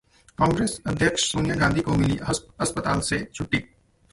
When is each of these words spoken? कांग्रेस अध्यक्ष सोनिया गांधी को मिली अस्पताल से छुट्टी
कांग्रेस 0.39 0.79
अध्यक्ष 0.85 1.23
सोनिया 1.31 1.55
गांधी 1.55 1.81
को 1.81 1.95
मिली 1.95 2.17
अस्पताल 2.59 2.99
से 3.01 3.23
छुट्टी 3.33 3.57